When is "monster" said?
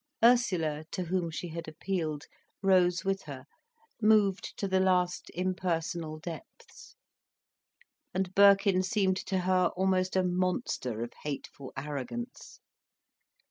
10.23-11.03